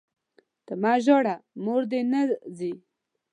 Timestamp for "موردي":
1.63-2.01